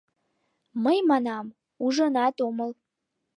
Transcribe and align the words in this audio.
Мый, 0.83 0.97
манам, 1.09 1.45
ужынат 1.85 2.35
омыл. 2.47 2.71